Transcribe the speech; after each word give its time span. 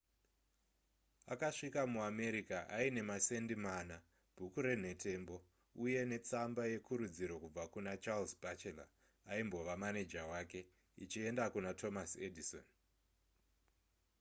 akasvika 1.33 1.81
muamerica 1.93 2.57
aine 2.77 3.01
masendi 3.09 3.55
mana 3.67 3.95
bhuku 4.35 4.59
renhetembo 4.67 5.35
uye 5.83 6.01
netsamba 6.09 6.63
yekurudziro 6.73 7.35
yakabva 7.35 7.63
kuna 7.73 7.91
charles 8.03 8.31
batchelor 8.43 8.89
aimbova 9.31 9.73
maneja 9.83 10.21
wake 10.31 10.59
ichienda 11.03 11.43
kuna 11.53 11.69
thomas 11.79 12.11
edison 12.27 12.65